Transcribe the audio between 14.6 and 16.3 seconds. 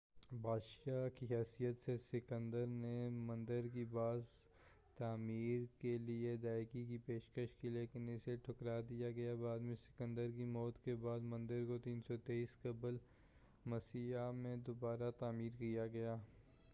دوبارہ تعمیر کیا گیا